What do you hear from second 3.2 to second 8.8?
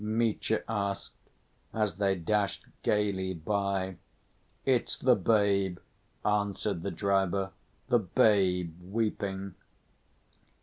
by. "It's the babe," answered the driver, "the babe